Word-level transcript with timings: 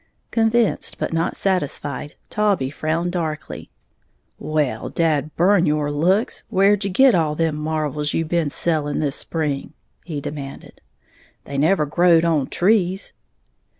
Convinced 0.31 0.97
but 0.97 1.13
not 1.13 1.37
satisfied, 1.37 2.15
Taulbee 2.31 2.71
frowned 2.71 3.11
darkly. 3.11 3.69
"Well, 4.39 4.89
dad 4.89 5.29
burn 5.35 5.67
your 5.67 5.91
looks, 5.91 6.41
where'd 6.49 6.83
you 6.83 6.89
git 6.89 7.13
all 7.13 7.35
them 7.35 7.55
marvles 7.57 8.11
you 8.11 8.25
been 8.25 8.49
selling 8.49 8.99
this 8.99 9.15
spring," 9.15 9.73
he 10.03 10.19
demanded, 10.19 10.81
"they 11.45 11.55
never 11.55 11.85
growed 11.85 12.25
on 12.25 12.47
trees." 12.47 13.13